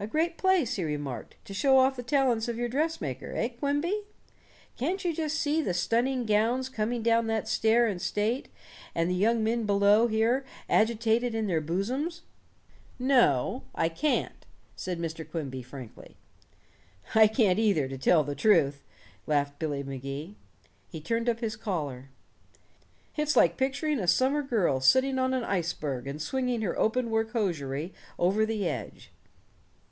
[0.00, 4.02] "A great place," he remarked, "to show off the talents of your dressmaker, eh, Quimby?
[4.76, 8.48] Can't you just see the stunning gowns coming down that stair in state,
[8.94, 12.20] and the young men below here agitated in their bosoms?"
[12.98, 14.44] "No, I can't,"
[14.76, 15.26] said Mr.
[15.26, 16.16] Quimby frankly.
[17.14, 18.82] "I can't either, to tell the truth,"
[19.26, 20.34] laughed Billy Magee.
[20.86, 22.10] He turned up his collar.
[23.16, 27.30] "It's like picturing a summer girl sitting on an iceberg and swinging her open work
[27.32, 29.10] hosiery over the edge.